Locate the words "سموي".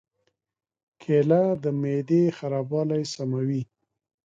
3.13-3.61